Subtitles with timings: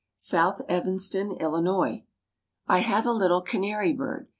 [0.17, 2.01] SOUTH EVANSTON, ILLINOIS.
[2.67, 4.29] I have a little canary bird.